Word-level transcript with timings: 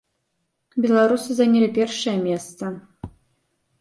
Беларусы 0.85 1.29
занялі 1.39 1.69
першае 1.77 2.17
месца. 2.27 2.63